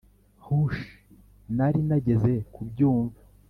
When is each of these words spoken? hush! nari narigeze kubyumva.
hush! 0.45 0.81
nari 1.55 1.79
narigeze 1.87 2.33
kubyumva. 2.53 3.19